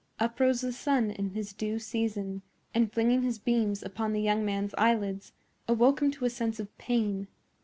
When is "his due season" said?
1.35-2.41